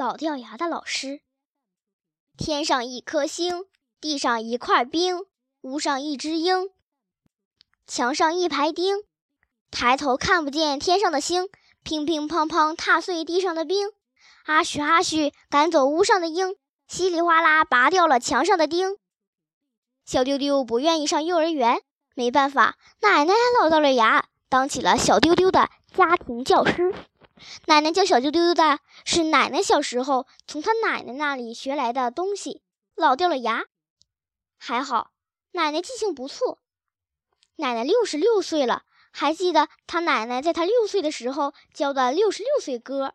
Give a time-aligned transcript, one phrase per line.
[0.00, 1.20] 老掉牙的老师。
[2.38, 3.66] 天上一颗星，
[4.00, 5.26] 地上一块冰，
[5.60, 6.70] 屋上一只鹰，
[7.86, 9.04] 墙上一排钉。
[9.70, 11.50] 抬头看不见天上的星，
[11.82, 13.92] 乒乒乓乓踏碎地上的冰。
[14.46, 16.56] 阿许阿许赶走屋上的鹰，
[16.88, 18.96] 稀里哗啦拔掉了墙上的钉。
[20.06, 21.82] 小丢丢不愿意上幼儿园，
[22.14, 26.94] 没办法，奶奶老掉了牙，当起了小丢丢的家庭教师。
[27.66, 32.62] 奶奶教小丢丢的是奶奶小时候从他奶奶那里学来的东西。
[32.94, 33.64] 老掉了牙，
[34.58, 35.12] 还好
[35.52, 36.58] 奶奶记性不错。
[37.56, 43.14] 奶奶六十六岁了，还记得他奶奶在他六岁的时候教的六十六岁歌。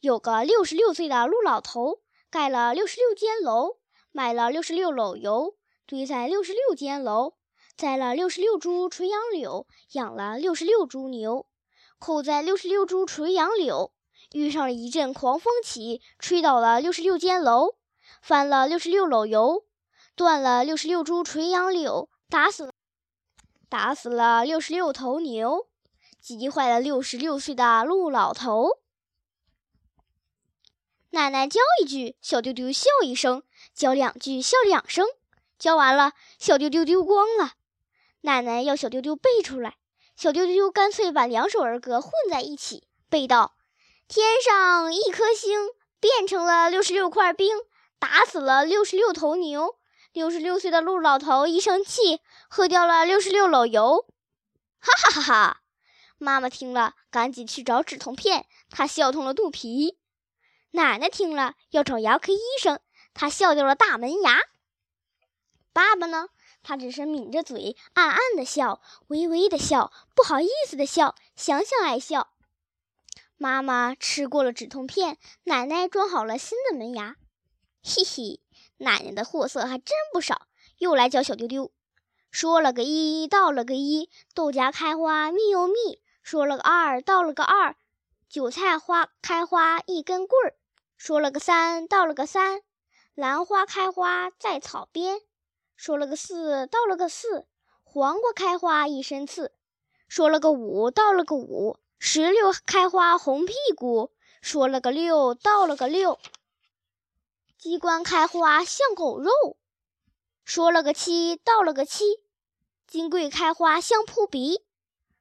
[0.00, 2.00] 有个六十六岁的陆老头，
[2.30, 3.78] 盖了六十六间楼，
[4.12, 5.56] 买了六十六篓油，
[5.86, 7.34] 堆在六十六间楼，
[7.76, 11.46] 栽了六十六株垂杨柳，养了六十六株牛。
[12.00, 13.92] 扣在六十六株垂杨柳，
[14.32, 17.74] 遇上了一阵狂风起，吹倒了六十六间楼，
[18.22, 19.64] 翻了六十六篓油，
[20.16, 22.72] 断了六十六株垂杨柳，打死了
[23.68, 25.68] 打死了六十六头牛，
[26.18, 28.78] 急坏了六十六岁的陆老头。
[31.10, 33.42] 奶奶教一句，小丢丢笑一声；
[33.74, 35.06] 教两句，笑两声。
[35.58, 37.52] 教完了，小丢丢丢光了。
[38.22, 39.76] 奶奶要小丢丢背出来。
[40.16, 43.56] 小丢丢干脆把两首儿歌混在一起背道
[44.06, 47.56] ：“天上一颗星变成了六十六块冰，
[47.98, 49.76] 打死了六十六头牛。
[50.12, 54.06] 六十六岁的陆老头一生气，喝掉了六十六篓油。”
[54.80, 55.60] 哈哈哈哈！
[56.18, 59.98] 妈妈听了，赶紧去找止痛片，她笑痛了肚皮。
[60.72, 62.80] 奶奶听了，要找牙科医生，
[63.14, 64.40] 她笑掉了大门牙。
[65.80, 66.28] 爸爸呢？
[66.62, 72.34] 他只是抿着嘴，暗暗的笑，微微的笑，不好意思的笑，想想爱笑。
[73.38, 77.16] 妈妈吃过了止痛片，奶奶装好了新的门牙。
[77.82, 78.42] 嘿嘿，
[78.76, 81.72] 奶奶的货色还真不少，又来教小丢丢。
[82.30, 86.02] 说了个一，道了个一，豆荚开花密又密。
[86.22, 87.74] 说了个二，道了个二，
[88.28, 90.58] 韭菜花开花一根棍儿。
[90.98, 92.60] 说了个三，道了个三，
[93.14, 95.22] 兰花开花在草边。
[95.82, 97.46] 说了个四，道了个四，
[97.84, 99.50] 黄瓜开花一身刺；
[100.08, 106.20] 说了个五，道了个五，石榴开花红屁股；说了个六，道了个六，
[107.56, 109.30] 鸡冠开花像狗肉；
[110.44, 112.04] 说了个七，道了个七，
[112.86, 114.58] 金桂开花像扑鼻；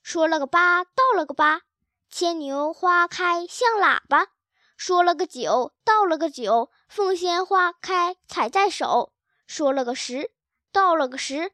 [0.04, 1.62] 说了个八，道了个八，
[2.10, 4.26] 牵牛花开像喇叭；
[4.76, 9.14] 说了个九，道了个九，凤仙花开采在手；
[9.48, 10.32] 说了个十。
[10.72, 11.52] 到了个时，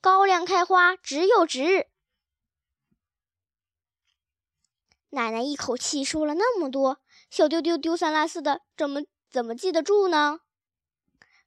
[0.00, 1.88] 高粱开花直又直。
[5.10, 7.00] 奶奶一口气说了那么多，
[7.30, 10.40] 小丢丢丢三落四的，怎么怎么记得住呢？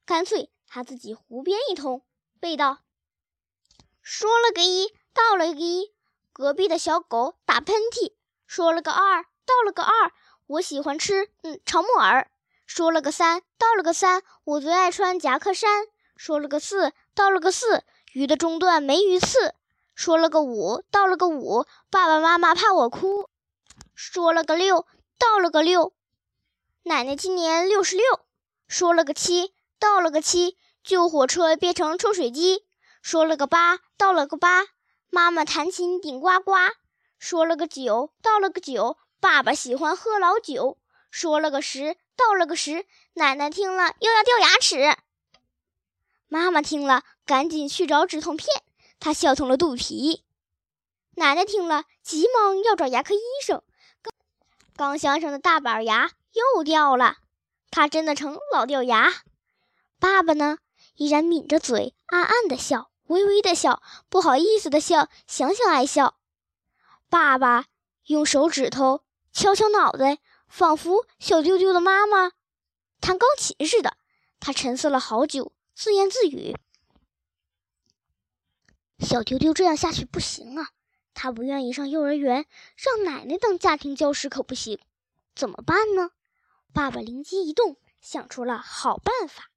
[0.04, 2.04] 干脆他自己胡编一通，
[2.40, 2.80] 背道：
[4.02, 5.94] 说了个一，到了个一，
[6.32, 8.14] 隔壁的小狗打喷嚏；
[8.46, 10.12] 说了个二，到了个二，
[10.46, 12.28] 我喜欢吃嗯炒木耳；
[12.66, 15.86] 说了个三，到了个三，我最爱穿夹克衫；
[16.16, 16.92] 说了个四。
[17.14, 19.54] 到了个四，鱼的中段没鱼刺。
[19.94, 23.30] 说了个五，到了个五，爸爸妈妈怕我哭。
[23.94, 24.86] 说了个六，
[25.18, 25.92] 到了个六，
[26.82, 28.04] 奶奶今年六十六。
[28.66, 32.64] 说了个七，到了个七，救火车变成抽水机。
[33.00, 34.66] 说了个八，到了个八，
[35.10, 36.52] 妈妈弹琴顶呱呱。
[37.18, 40.78] 说了个九，到了个九，爸爸喜欢喝老酒。
[41.12, 44.96] 说了个十，到了个十，奶奶听了又要掉牙齿。
[46.28, 48.48] 妈妈听了，赶紧去找止痛片。
[48.98, 50.24] 她笑痛了肚皮。
[51.16, 53.62] 奶奶听了，急忙要找牙科医生。
[54.02, 54.12] 刚
[54.76, 57.18] 刚镶上的大板牙又掉了，
[57.70, 59.12] 她真的成老掉牙。
[60.00, 60.58] 爸爸呢，
[60.96, 66.16] 依然抿着嘴，暗暗的笑，微微的笑，不好意思的笑，想想爱笑。
[67.08, 67.66] 爸爸
[68.06, 70.18] 用手指头敲敲脑袋，
[70.48, 72.32] 仿佛小丢丢的妈妈
[73.00, 73.96] 弹钢琴似的。
[74.40, 75.52] 他沉思了好久。
[75.74, 76.56] 自言自语
[79.00, 80.70] ：“小丢丢这样下去不行啊！
[81.12, 84.78] 他不愿意上幼儿园，让奶奶当家庭教师可不行。
[85.34, 86.12] 怎么办呢？”
[86.72, 89.50] 爸爸灵机一动，想出了好办法。